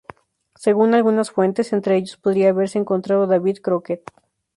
Según 0.55 0.95
algunas 0.95 1.29
fuentes, 1.29 1.73
entre 1.73 1.95
ellos 1.95 2.17
podría 2.17 2.49
haberse 2.49 2.79
encontrado 2.79 3.27
David 3.27 3.57
Crockett. 3.61 4.01